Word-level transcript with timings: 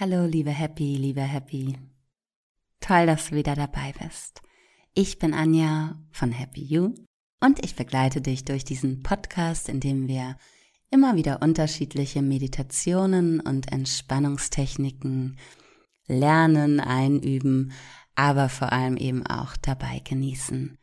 Hallo, 0.00 0.26
liebe 0.26 0.52
Happy, 0.52 0.96
liebe 0.96 1.22
Happy. 1.22 1.76
Toll, 2.78 3.06
dass 3.06 3.30
du 3.30 3.34
wieder 3.34 3.56
dabei 3.56 3.92
bist. 4.00 4.42
Ich 4.94 5.18
bin 5.18 5.34
Anja 5.34 6.00
von 6.12 6.30
Happy 6.30 6.62
You 6.62 6.94
und 7.40 7.64
ich 7.64 7.74
begleite 7.74 8.20
dich 8.20 8.44
durch 8.44 8.64
diesen 8.64 9.02
Podcast, 9.02 9.68
in 9.68 9.80
dem 9.80 10.06
wir 10.06 10.36
immer 10.92 11.16
wieder 11.16 11.42
unterschiedliche 11.42 12.22
Meditationen 12.22 13.40
und 13.40 13.72
Entspannungstechniken 13.72 15.36
lernen, 16.06 16.78
einüben, 16.78 17.72
aber 18.14 18.48
vor 18.48 18.72
allem 18.72 18.96
eben 18.98 19.26
auch 19.26 19.56
dabei 19.56 20.00
genießen. 20.04 20.78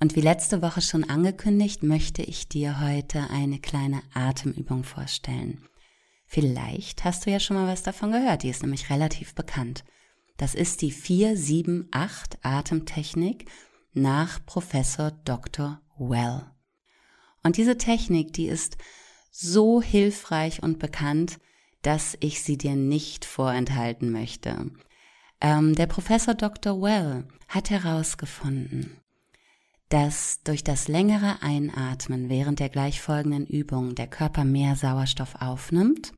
Und 0.00 0.16
wie 0.16 0.22
letzte 0.22 0.60
Woche 0.60 0.80
schon 0.80 1.04
angekündigt, 1.04 1.84
möchte 1.84 2.22
ich 2.22 2.48
dir 2.48 2.80
heute 2.80 3.30
eine 3.30 3.60
kleine 3.60 4.02
Atemübung 4.12 4.82
vorstellen. 4.82 5.62
Vielleicht 6.36 7.02
hast 7.04 7.24
du 7.24 7.30
ja 7.30 7.40
schon 7.40 7.56
mal 7.56 7.66
was 7.66 7.82
davon 7.82 8.12
gehört, 8.12 8.42
die 8.42 8.50
ist 8.50 8.60
nämlich 8.60 8.90
relativ 8.90 9.34
bekannt. 9.34 9.84
Das 10.36 10.54
ist 10.54 10.82
die 10.82 10.90
478 10.90 12.40
Atemtechnik 12.42 13.48
nach 13.94 14.44
Professor 14.44 15.12
Dr. 15.24 15.80
Well. 15.96 16.42
Und 17.42 17.56
diese 17.56 17.78
Technik, 17.78 18.34
die 18.34 18.48
ist 18.48 18.76
so 19.30 19.80
hilfreich 19.80 20.62
und 20.62 20.78
bekannt, 20.78 21.38
dass 21.80 22.18
ich 22.20 22.42
sie 22.42 22.58
dir 22.58 22.76
nicht 22.76 23.24
vorenthalten 23.24 24.12
möchte. 24.12 24.70
Ähm, 25.40 25.74
der 25.74 25.86
Professor 25.86 26.34
Dr. 26.34 26.82
Well 26.82 27.26
hat 27.48 27.70
herausgefunden, 27.70 29.00
dass 29.88 30.42
durch 30.44 30.62
das 30.62 30.86
längere 30.86 31.40
Einatmen 31.40 32.28
während 32.28 32.60
der 32.60 32.68
gleichfolgenden 32.68 33.46
Übung 33.46 33.94
der 33.94 34.06
Körper 34.06 34.44
mehr 34.44 34.76
Sauerstoff 34.76 35.36
aufnimmt, 35.40 36.12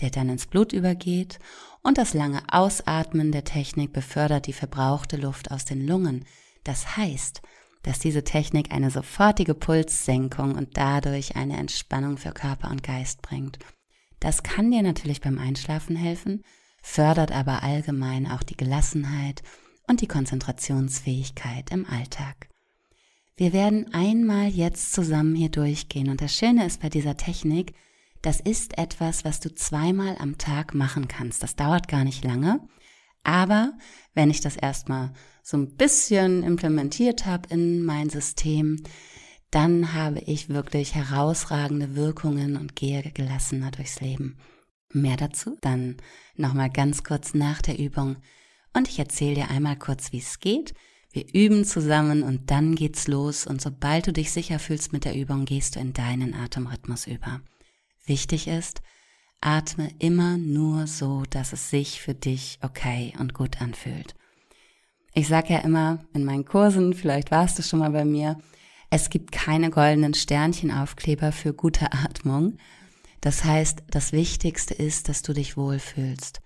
der 0.00 0.10
dann 0.10 0.28
ins 0.28 0.46
Blut 0.46 0.72
übergeht, 0.72 1.38
und 1.82 1.96
das 1.98 2.12
lange 2.12 2.42
Ausatmen 2.50 3.32
der 3.32 3.44
Technik 3.44 3.92
befördert 3.92 4.46
die 4.46 4.52
verbrauchte 4.52 5.16
Luft 5.16 5.50
aus 5.50 5.64
den 5.64 5.86
Lungen. 5.86 6.24
Das 6.64 6.96
heißt, 6.96 7.40
dass 7.82 7.98
diese 7.98 8.24
Technik 8.24 8.72
eine 8.72 8.90
sofortige 8.90 9.54
Pulssenkung 9.54 10.54
und 10.54 10.76
dadurch 10.76 11.36
eine 11.36 11.56
Entspannung 11.56 12.18
für 12.18 12.32
Körper 12.32 12.70
und 12.70 12.82
Geist 12.82 13.22
bringt. 13.22 13.58
Das 14.20 14.42
kann 14.42 14.70
dir 14.70 14.82
natürlich 14.82 15.20
beim 15.20 15.38
Einschlafen 15.38 15.96
helfen, 15.96 16.42
fördert 16.82 17.32
aber 17.32 17.62
allgemein 17.62 18.26
auch 18.30 18.42
die 18.42 18.56
Gelassenheit 18.56 19.42
und 19.86 20.00
die 20.00 20.08
Konzentrationsfähigkeit 20.08 21.70
im 21.70 21.86
Alltag. 21.86 22.48
Wir 23.36 23.52
werden 23.52 23.94
einmal 23.94 24.48
jetzt 24.48 24.92
zusammen 24.92 25.36
hier 25.36 25.50
durchgehen 25.50 26.08
und 26.08 26.20
das 26.20 26.34
Schöne 26.34 26.66
ist 26.66 26.82
bei 26.82 26.88
dieser 26.88 27.16
Technik, 27.16 27.72
das 28.22 28.40
ist 28.40 28.78
etwas, 28.78 29.24
was 29.24 29.40
du 29.40 29.54
zweimal 29.54 30.16
am 30.18 30.38
Tag 30.38 30.74
machen 30.74 31.08
kannst. 31.08 31.42
Das 31.42 31.56
dauert 31.56 31.88
gar 31.88 32.04
nicht 32.04 32.24
lange, 32.24 32.60
aber 33.24 33.72
wenn 34.14 34.30
ich 34.30 34.40
das 34.40 34.56
erstmal 34.56 35.12
so 35.42 35.56
ein 35.56 35.76
bisschen 35.76 36.42
implementiert 36.42 37.26
habe 37.26 37.48
in 37.48 37.84
mein 37.84 38.10
System, 38.10 38.82
dann 39.50 39.94
habe 39.94 40.20
ich 40.20 40.48
wirklich 40.48 40.94
herausragende 40.94 41.94
Wirkungen 41.96 42.56
und 42.56 42.76
gehe 42.76 43.02
gelassener 43.12 43.70
durchs 43.70 44.00
Leben. 44.00 44.38
Mehr 44.92 45.16
dazu 45.16 45.56
dann 45.60 45.96
nochmal 46.36 46.70
ganz 46.70 47.04
kurz 47.04 47.34
nach 47.34 47.62
der 47.62 47.78
Übung 47.78 48.16
und 48.74 48.88
ich 48.88 48.98
erzähle 48.98 49.34
dir 49.34 49.50
einmal 49.50 49.76
kurz, 49.76 50.12
wie 50.12 50.18
es 50.18 50.40
geht 50.40 50.74
wir 51.10 51.24
üben 51.32 51.64
zusammen 51.64 52.22
und 52.22 52.50
dann 52.50 52.74
geht's 52.74 53.08
los 53.08 53.46
und 53.46 53.62
sobald 53.62 54.06
du 54.06 54.12
dich 54.12 54.30
sicher 54.30 54.58
fühlst 54.58 54.92
mit 54.92 55.04
der 55.04 55.16
Übung, 55.16 55.46
gehst 55.46 55.76
du 55.76 55.80
in 55.80 55.92
deinen 55.92 56.34
Atemrhythmus 56.34 57.06
über. 57.06 57.40
Wichtig 58.08 58.48
ist, 58.48 58.82
atme 59.40 59.90
immer 59.98 60.38
nur 60.38 60.86
so, 60.86 61.24
dass 61.30 61.52
es 61.52 61.70
sich 61.70 62.00
für 62.00 62.14
dich 62.14 62.58
okay 62.62 63.14
und 63.18 63.34
gut 63.34 63.60
anfühlt. 63.60 64.14
Ich 65.14 65.28
sage 65.28 65.54
ja 65.54 65.58
immer 65.60 66.04
in 66.14 66.24
meinen 66.24 66.44
Kursen, 66.44 66.94
vielleicht 66.94 67.30
warst 67.30 67.58
du 67.58 67.62
schon 67.62 67.80
mal 67.80 67.90
bei 67.90 68.04
mir, 68.04 68.38
es 68.90 69.10
gibt 69.10 69.32
keine 69.32 69.70
goldenen 69.70 70.14
Sternchenaufkleber 70.14 71.32
für 71.32 71.52
gute 71.52 71.92
Atmung. 71.92 72.56
Das 73.20 73.44
heißt, 73.44 73.82
das 73.90 74.12
Wichtigste 74.12 74.74
ist, 74.74 75.08
dass 75.08 75.22
du 75.22 75.32
dich 75.32 75.56
wohlfühlst. 75.56 76.40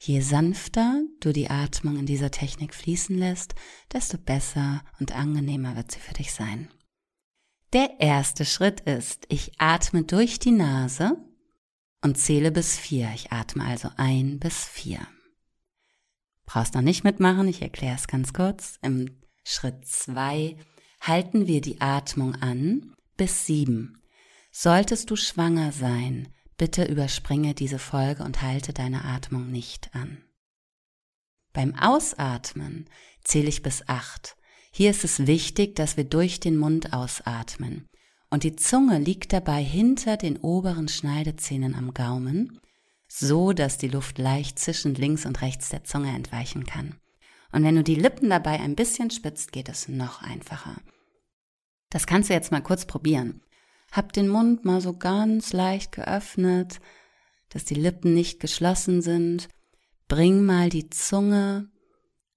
Je 0.00 0.20
sanfter 0.20 1.02
du 1.20 1.32
die 1.32 1.50
Atmung 1.50 1.98
in 1.98 2.06
dieser 2.06 2.30
Technik 2.30 2.74
fließen 2.74 3.16
lässt, 3.16 3.54
desto 3.92 4.18
besser 4.18 4.82
und 4.98 5.14
angenehmer 5.14 5.76
wird 5.76 5.92
sie 5.92 6.00
für 6.00 6.14
dich 6.14 6.32
sein. 6.32 6.68
Der 7.74 8.00
erste 8.00 8.46
Schritt 8.46 8.80
ist, 8.80 9.26
ich 9.28 9.52
atme 9.58 10.04
durch 10.04 10.38
die 10.38 10.52
Nase 10.52 11.18
und 12.00 12.16
zähle 12.16 12.50
bis 12.50 12.78
vier. 12.78 13.10
Ich 13.14 13.32
atme 13.32 13.64
also 13.64 13.90
ein 13.96 14.38
bis 14.38 14.64
vier. 14.64 15.06
Brauchst 16.46 16.74
noch 16.74 16.82
nicht 16.82 17.04
mitmachen, 17.04 17.48
ich 17.48 17.60
erkläre 17.60 17.96
es 17.96 18.06
ganz 18.06 18.32
kurz. 18.32 18.78
Im 18.80 19.20
Schritt 19.44 19.86
zwei 19.86 20.56
halten 21.00 21.46
wir 21.46 21.60
die 21.60 21.80
Atmung 21.82 22.34
an 22.36 22.94
bis 23.16 23.44
sieben. 23.44 24.00
Solltest 24.50 25.10
du 25.10 25.16
schwanger 25.16 25.72
sein, 25.72 26.28
Bitte 26.56 26.84
überspringe 26.84 27.54
diese 27.54 27.78
Folge 27.78 28.22
und 28.22 28.42
halte 28.42 28.72
deine 28.72 29.04
Atmung 29.04 29.50
nicht 29.50 29.94
an. 29.94 30.22
Beim 31.52 31.74
Ausatmen 31.74 32.88
zähle 33.24 33.48
ich 33.48 33.62
bis 33.62 33.88
acht. 33.88 34.36
Hier 34.76 34.90
ist 34.90 35.04
es 35.04 35.28
wichtig, 35.28 35.76
dass 35.76 35.96
wir 35.96 36.02
durch 36.02 36.40
den 36.40 36.56
Mund 36.56 36.92
ausatmen. 36.92 37.86
Und 38.28 38.42
die 38.42 38.56
Zunge 38.56 38.98
liegt 38.98 39.32
dabei 39.32 39.62
hinter 39.62 40.16
den 40.16 40.36
oberen 40.38 40.88
Schneidezähnen 40.88 41.76
am 41.76 41.94
Gaumen, 41.94 42.58
so 43.06 43.52
dass 43.52 43.78
die 43.78 43.86
Luft 43.86 44.18
leicht 44.18 44.58
zwischen 44.58 44.96
links 44.96 45.26
und 45.26 45.42
rechts 45.42 45.68
der 45.68 45.84
Zunge 45.84 46.12
entweichen 46.12 46.66
kann. 46.66 46.96
Und 47.52 47.62
wenn 47.62 47.76
du 47.76 47.84
die 47.84 47.94
Lippen 47.94 48.30
dabei 48.30 48.58
ein 48.58 48.74
bisschen 48.74 49.12
spitzt, 49.12 49.52
geht 49.52 49.68
es 49.68 49.86
noch 49.86 50.22
einfacher. 50.22 50.74
Das 51.90 52.08
kannst 52.08 52.28
du 52.28 52.34
jetzt 52.34 52.50
mal 52.50 52.60
kurz 52.60 52.84
probieren. 52.84 53.42
Hab 53.92 54.12
den 54.12 54.26
Mund 54.26 54.64
mal 54.64 54.80
so 54.80 54.98
ganz 54.98 55.52
leicht 55.52 55.92
geöffnet, 55.92 56.80
dass 57.50 57.64
die 57.64 57.76
Lippen 57.76 58.12
nicht 58.12 58.40
geschlossen 58.40 59.02
sind. 59.02 59.48
Bring 60.08 60.44
mal 60.44 60.68
die 60.68 60.90
Zunge 60.90 61.70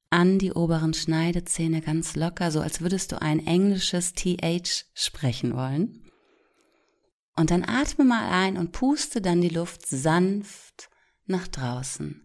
an 0.09 0.39
die 0.39 0.53
oberen 0.53 0.93
Schneidezähne 0.93 1.81
ganz 1.81 2.15
locker, 2.15 2.51
so 2.51 2.61
als 2.61 2.81
würdest 2.81 3.11
du 3.11 3.21
ein 3.21 3.45
englisches 3.45 4.13
TH 4.13 4.85
sprechen 4.93 5.55
wollen. 5.55 6.03
Und 7.35 7.51
dann 7.51 7.63
atme 7.63 8.05
mal 8.05 8.29
ein 8.31 8.57
und 8.57 8.71
puste 8.71 9.21
dann 9.21 9.41
die 9.41 9.49
Luft 9.49 9.85
sanft 9.85 10.89
nach 11.25 11.47
draußen. 11.47 12.23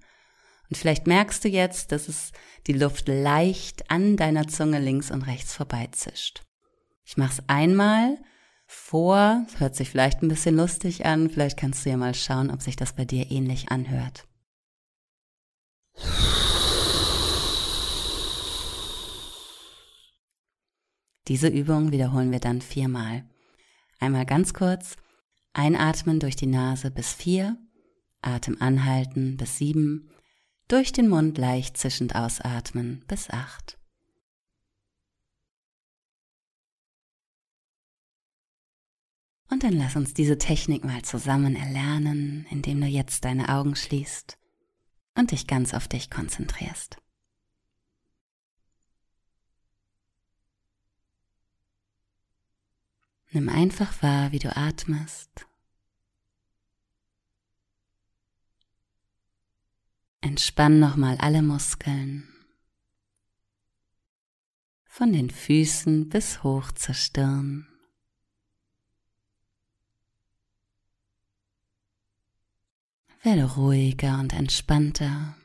Und 0.71 0.77
vielleicht 0.77 1.07
merkst 1.07 1.45
du 1.45 1.49
jetzt, 1.49 1.93
dass 1.93 2.09
es 2.09 2.33
die 2.67 2.73
Luft 2.73 3.09
leicht 3.09 3.91
an 3.91 4.17
deiner 4.17 4.49
Zunge 4.49 4.79
links 4.79 5.11
und 5.11 5.23
rechts 5.23 5.53
vorbeizischt. 5.53 6.45
Ich 7.05 7.19
mach's 7.19 7.43
einmal 7.47 8.17
vor. 8.67 9.45
Hört 9.59 9.77
sich 9.77 9.91
vielleicht 9.91 10.23
ein 10.23 10.29
bisschen 10.29 10.57
lustig 10.57 11.05
an. 11.05 11.29
Vielleicht 11.29 11.59
kannst 11.59 11.85
du 11.85 11.91
ja 11.91 11.99
mal 11.99 12.15
schauen, 12.15 12.51
ob 12.51 12.63
sich 12.63 12.77
das 12.77 12.95
bei 12.95 13.05
dir 13.05 13.31
ähnlich 13.31 13.71
anhört. 13.71 14.27
Diese 21.33 21.49
Übung 21.49 21.93
wiederholen 21.93 22.31
wir 22.31 22.41
dann 22.41 22.61
viermal. 22.61 23.27
Einmal 23.99 24.27
ganz 24.27 24.53
kurz. 24.53 24.97
Einatmen 25.55 26.21
durch 26.21 26.37
die 26.37 26.47
Nase 26.47 26.91
bis 26.91 27.15
vier. 27.15 27.57
Atem 28.21 28.61
anhalten 28.61 29.39
bis 29.39 29.57
sieben. 29.57 30.11
Durch 30.69 30.93
den 30.93 31.09
Mund 31.09 31.39
leicht 31.39 31.79
zischend 31.79 32.15
ausatmen 32.15 33.03
bis 33.09 33.31
acht. 33.31 33.79
Und 39.49 39.63
dann 39.63 39.73
lass 39.73 39.97
uns 39.97 40.13
diese 40.13 40.37
Technik 40.37 40.85
mal 40.85 41.01
zusammen 41.01 41.57
erlernen, 41.57 42.45
indem 42.51 42.79
du 42.83 42.87
jetzt 42.87 43.25
deine 43.25 43.49
Augen 43.49 43.75
schließt 43.75 44.37
und 45.17 45.31
dich 45.31 45.47
ganz 45.47 45.73
auf 45.73 45.89
dich 45.89 46.11
konzentrierst. 46.11 47.02
Nimm 53.35 53.49
einfach 53.49 54.03
wahr, 54.03 54.31
wie 54.33 54.39
du 54.39 54.55
atmest. 54.55 55.47
Entspann 60.21 60.79
nochmal 60.79 61.17
alle 61.17 61.41
Muskeln. 61.41 62.29
Von 64.85 65.15
den 65.15 65.31
Füßen 65.31 66.11
bis 66.11 66.43
hoch 66.43 66.73
zur 66.73 66.95
Stirn. 66.95 67.67
Werde 73.23 73.45
ruhiger 73.55 74.21
und 74.21 74.35
entspannter. 74.35 75.37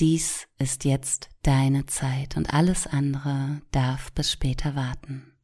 Dies 0.00 0.48
ist 0.56 0.86
jetzt 0.86 1.28
deine 1.42 1.84
Zeit 1.84 2.38
und 2.38 2.54
alles 2.54 2.86
andere 2.86 3.60
darf 3.70 4.10
bis 4.12 4.32
später 4.32 4.74
warten. 4.74 5.34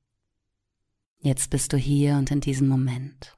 Jetzt 1.19 1.51
bist 1.51 1.75
du 1.75 1.77
hier 1.77 2.17
und 2.17 2.31
in 2.31 2.41
diesem 2.41 2.67
Moment. 2.67 3.37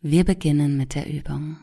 Wir 0.00 0.24
beginnen 0.24 0.78
mit 0.78 0.94
der 0.94 1.06
Übung. 1.06 1.58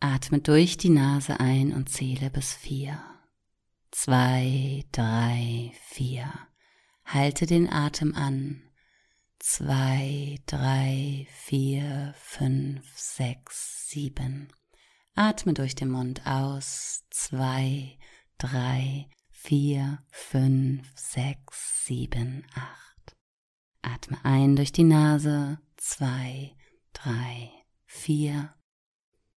Atme 0.00 0.38
durch 0.38 0.78
die 0.78 0.88
Nase 0.88 1.38
ein 1.38 1.74
und 1.74 1.90
zähle 1.90 2.30
bis 2.30 2.54
vier. 2.54 2.98
Zwei, 3.90 4.86
drei, 4.92 5.72
vier. 5.82 6.32
Halte 7.04 7.44
den 7.44 7.70
Atem 7.70 8.14
an 8.14 8.65
Zwei, 9.48 10.40
drei, 10.46 11.28
vier, 11.30 12.12
fünf, 12.18 12.84
sechs, 12.98 13.88
sieben. 13.88 14.52
Atme 15.14 15.54
durch 15.54 15.76
den 15.76 15.88
Mund 15.88 16.26
aus. 16.26 17.04
Zwei, 17.10 17.96
drei, 18.38 19.08
vier, 19.30 20.02
fünf, 20.10 20.90
sechs, 20.96 21.84
sieben, 21.86 22.44
acht. 22.54 23.16
Atme 23.82 24.18
ein 24.24 24.56
durch 24.56 24.72
die 24.72 24.82
Nase. 24.82 25.60
Zwei, 25.76 26.56
drei, 26.92 27.48
vier. 27.84 28.52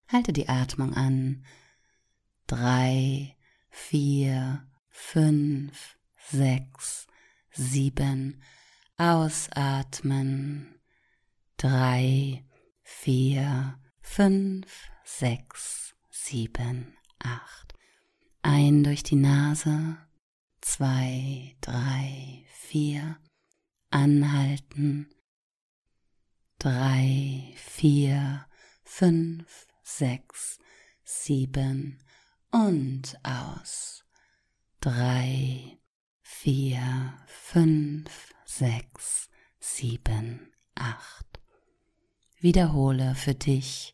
Halte 0.07 0.31
die 0.31 0.47
Atmung 0.47 0.93
an. 0.93 1.45
Drei, 2.47 3.35
vier, 3.69 4.65
fünf, 4.87 5.97
sechs, 6.29 7.07
sieben. 7.51 8.41
Ausatmen. 8.97 10.75
Drei, 11.57 12.43
vier, 12.83 13.79
fünf, 14.01 14.89
sechs, 15.03 15.95
sieben, 16.09 16.97
acht. 17.19 17.73
Ein 18.41 18.83
durch 18.83 19.03
die 19.03 19.15
Nase. 19.15 19.97
Zwei, 20.61 21.55
drei, 21.61 22.45
vier. 22.49 23.17
Anhalten 23.89 25.09
drei, 26.59 27.53
vier, 27.55 28.45
fünf, 28.83 29.67
sechs, 29.83 30.59
sieben 31.03 31.99
und 32.51 33.17
aus. 33.23 34.03
Drei, 34.79 35.77
vier, 36.21 37.13
fünf, 37.27 38.33
sechs, 38.47 39.29
sieben, 39.59 40.51
acht. 40.73 41.25
Wiederhole 42.39 43.13
für 43.15 43.35
dich. 43.35 43.93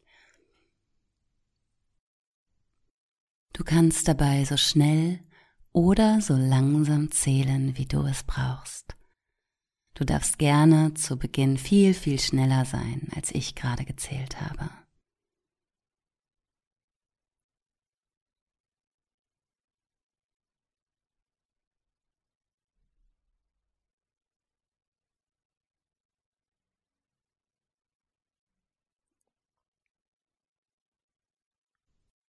Du 3.53 3.63
kannst 3.63 4.07
dabei 4.07 4.45
so 4.45 4.57
schnell 4.57 5.19
oder 5.71 6.21
so 6.21 6.35
langsam 6.35 7.11
zählen, 7.11 7.77
wie 7.77 7.85
du 7.85 8.01
es 8.03 8.23
brauchst. 8.23 8.95
Du 9.95 10.05
darfst 10.05 10.39
gerne 10.39 10.93
zu 10.93 11.17
Beginn 11.17 11.57
viel, 11.57 11.93
viel 11.93 12.19
schneller 12.19 12.65
sein, 12.65 13.07
als 13.15 13.31
ich 13.31 13.55
gerade 13.55 13.85
gezählt 13.85 14.41
habe. 14.41 14.69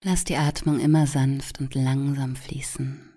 Lass 0.06 0.26
die 0.26 0.36
Atmung 0.36 0.82
immer 0.82 1.08
sanft 1.08 1.62
und 1.62 1.76
langsam 1.76 2.36
fließen. 2.36 3.10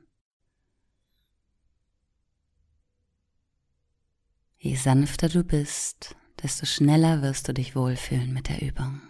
Je 4.57 4.77
sanfter 4.77 5.29
du 5.29 5.43
bist, 5.43 6.15
desto 6.41 6.65
schneller 6.65 7.23
wirst 7.23 7.49
du 7.49 7.55
dich 7.55 7.75
wohlfühlen 7.75 8.33
mit 8.33 8.49
der 8.49 8.63
Übung. 8.63 9.01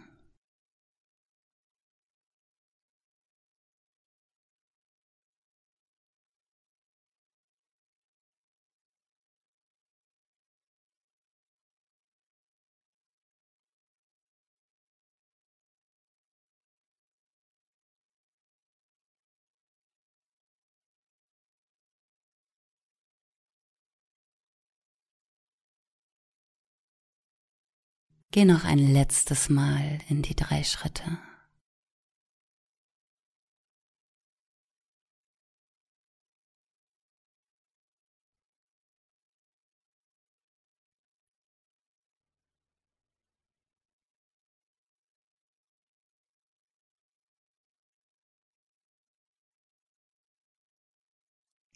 Geh 28.37 28.45
noch 28.45 28.65
ein 28.65 28.93
letztes 28.93 29.49
Mal 29.49 30.01
in 30.11 30.21
die 30.21 30.37
drei 30.37 30.63
Schritte. 30.63 31.05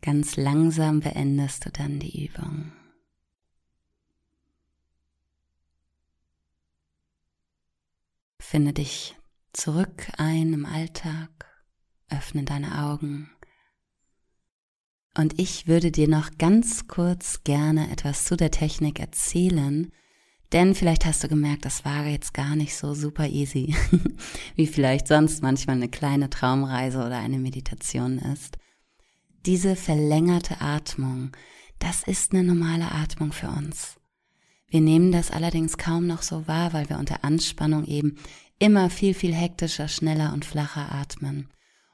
Ganz 0.03 0.37
langsam 0.37 1.01
beendest 1.01 1.65
du 1.65 1.71
dann 1.71 2.01
die 2.01 2.27
Übung. 2.27 2.73
Finde 8.51 8.73
dich 8.73 9.15
zurück 9.53 10.09
ein 10.19 10.53
im 10.53 10.67
Alltag, 10.67 11.31
öffne 12.09 12.43
deine 12.43 12.83
Augen. 12.83 13.31
Und 15.17 15.39
ich 15.39 15.69
würde 15.69 15.93
dir 15.93 16.09
noch 16.09 16.31
ganz 16.37 16.89
kurz 16.89 17.45
gerne 17.45 17.93
etwas 17.93 18.25
zu 18.25 18.37
der 18.37 18.51
Technik 18.51 18.99
erzählen, 18.99 19.93
denn 20.51 20.75
vielleicht 20.75 21.07
hast 21.07 21.23
du 21.23 21.29
gemerkt, 21.29 21.65
das 21.65 21.85
war 21.85 22.05
jetzt 22.07 22.35
gar 22.35 22.57
nicht 22.57 22.75
so 22.77 22.93
super 22.93 23.29
easy, 23.29 23.73
wie 24.57 24.67
vielleicht 24.67 25.07
sonst 25.07 25.45
manchmal 25.45 25.77
eine 25.77 25.89
kleine 25.89 26.29
Traumreise 26.29 26.99
oder 26.99 27.19
eine 27.19 27.39
Meditation 27.39 28.19
ist. 28.19 28.59
Diese 29.47 29.77
verlängerte 29.77 30.61
Atmung, 30.61 31.31
das 31.79 32.03
ist 32.03 32.33
eine 32.33 32.43
normale 32.43 32.91
Atmung 32.91 33.31
für 33.31 33.47
uns. 33.47 34.00
Wir 34.71 34.81
nehmen 34.81 35.11
das 35.11 35.31
allerdings 35.31 35.77
kaum 35.77 36.07
noch 36.07 36.23
so 36.23 36.47
wahr, 36.47 36.73
weil 36.73 36.89
wir 36.89 36.99
unter 36.99 37.25
Anspannung 37.25 37.85
eben 37.85 38.17
immer 38.61 38.89
viel, 38.89 39.15
viel 39.15 39.35
hektischer, 39.35 39.89
schneller 39.89 40.33
und 40.33 40.45
flacher 40.45 40.93
atmen. 40.93 41.49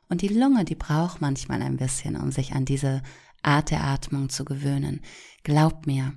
Und 0.09 0.23
die 0.23 0.29
Lunge, 0.29 0.65
die 0.65 0.75
braucht 0.75 1.21
manchmal 1.21 1.63
ein 1.63 1.79
bisschen, 1.79 2.17
um 2.17 2.31
sich 2.31 2.53
an 2.53 2.65
diese 2.65 3.03
Art 3.43 3.71
der 3.71 3.83
Atmung 3.85 4.29
zu 4.29 4.45
gewöhnen. 4.45 5.01
Glaubt 5.43 5.87
mir, 5.87 6.13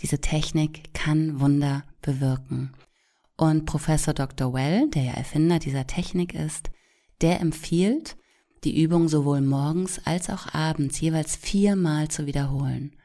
diese 0.00 0.20
Technik 0.20 0.94
kann 0.94 1.38
Wunder 1.38 1.84
bewirken. 2.00 2.72
Und 3.36 3.66
Professor 3.66 4.14
Dr. 4.14 4.52
Well, 4.52 4.88
der 4.90 5.02
ja 5.02 5.12
Erfinder 5.12 5.58
dieser 5.58 5.86
Technik 5.86 6.34
ist, 6.34 6.70
der 7.20 7.40
empfiehlt, 7.40 8.16
die 8.64 8.82
Übung 8.82 9.08
sowohl 9.08 9.40
morgens 9.40 10.00
als 10.04 10.30
auch 10.30 10.54
abends 10.54 11.00
jeweils 11.00 11.36
viermal 11.36 12.08
zu 12.08 12.26
wiederholen. 12.26 12.96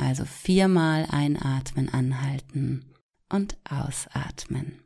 Also 0.00 0.24
viermal 0.24 1.06
einatmen, 1.10 1.90
anhalten 1.90 2.86
und 3.28 3.58
ausatmen. 3.68 4.82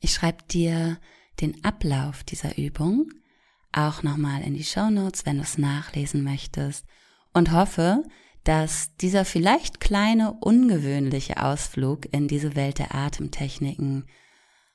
Ich 0.00 0.12
schreibe 0.12 0.44
dir 0.44 1.00
den 1.40 1.64
Ablauf 1.64 2.24
dieser 2.24 2.58
Übung 2.58 3.10
auch 3.72 4.02
nochmal 4.02 4.42
in 4.42 4.52
die 4.52 4.64
Show 4.64 4.90
Notes, 4.90 5.24
wenn 5.24 5.36
du 5.36 5.44
es 5.44 5.56
nachlesen 5.56 6.24
möchtest 6.24 6.84
und 7.32 7.52
hoffe, 7.52 8.02
dass 8.44 8.94
dieser 8.96 9.24
vielleicht 9.24 9.80
kleine, 9.80 10.34
ungewöhnliche 10.34 11.42
Ausflug 11.42 12.12
in 12.12 12.28
diese 12.28 12.54
Welt 12.54 12.78
der 12.78 12.94
Atemtechniken 12.94 14.04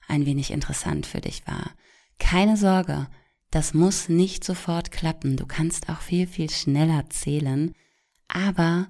ein 0.07 0.25
wenig 0.25 0.49
interessant 0.49 1.05
für 1.05 1.21
dich 1.21 1.45
war. 1.45 1.75
Keine 2.17 2.57
Sorge, 2.57 3.07
das 3.51 3.75
muss 3.75 4.09
nicht 4.09 4.43
sofort 4.43 4.91
klappen. 4.91 5.37
Du 5.37 5.45
kannst 5.45 5.89
auch 5.89 6.01
viel, 6.01 6.25
viel 6.25 6.49
schneller 6.49 7.07
zählen 7.11 7.75
aber 8.33 8.89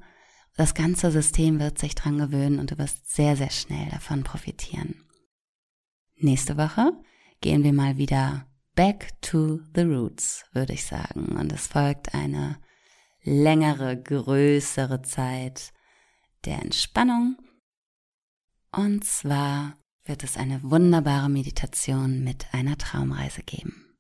das 0.56 0.74
ganze 0.74 1.12
System 1.12 1.60
wird 1.60 1.80
sich 1.80 1.96
dran 1.96 2.18
gewöhnen 2.18 2.60
und 2.60 2.72
du 2.72 2.78
wirst 2.78 3.12
sehr, 3.12 3.36
sehr 3.36 3.50
schnell 3.50 3.90
davon 3.90 4.24
profitieren. 4.24 5.04
Nächste 6.16 6.58
Woche 6.58 6.92
gehen 7.42 7.64
wir 7.64 7.74
mal 7.74 7.98
wieder 7.98 8.46
back 8.76 9.20
to 9.22 9.60
the 9.76 9.82
roots, 9.82 10.46
würde 10.54 10.74
ich 10.74 10.86
sagen. 10.86 11.38
Und 11.38 11.52
es 11.52 11.68
folgt 11.68 12.14
eine 12.14 12.58
längere, 13.24 14.00
größere 14.02 15.02
Zeit 15.02 15.74
der 16.46 16.62
Entspannung. 16.62 17.38
Und 18.72 19.04
zwar 19.04 19.78
wird 20.06 20.24
es 20.24 20.38
eine 20.38 20.62
wunderbare 20.64 21.30
Meditation 21.30 22.24
mit 22.24 22.48
einer 22.54 22.78
Traumreise 22.78 23.44
geben. 23.44 23.98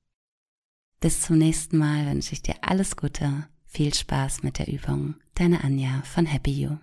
Bis 1.00 1.21
zum 1.21 1.38
nächsten 1.38 1.77
Mal 1.77 2.05
wünsche 2.05 2.33
ich 2.33 2.41
dir 2.41 2.55
alles 2.62 2.95
Gute 2.95 3.48
viel 3.72 3.94
Spaß 3.94 4.44
mit 4.44 4.60
der 4.60 4.68
Übung. 4.68 5.16
Deine 5.34 5.63
Anja 5.63 6.01
von 6.04 6.25
Happy 6.25 6.51
You. 6.51 6.78